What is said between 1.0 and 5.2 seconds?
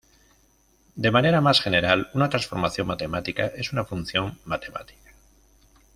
manera más general una transformación matemática es una función matemática.